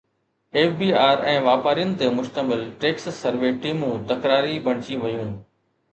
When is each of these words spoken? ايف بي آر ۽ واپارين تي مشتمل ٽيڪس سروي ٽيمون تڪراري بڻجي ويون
ايف 0.59 0.71
بي 0.79 0.87
آر 1.09 1.19
۽ 1.33 1.35
واپارين 1.49 1.93
تي 2.01 2.09
مشتمل 2.17 2.63
ٽيڪس 2.85 3.07
سروي 3.19 3.53
ٽيمون 3.67 4.03
تڪراري 4.13 4.57
بڻجي 4.69 4.99
ويون 5.05 5.37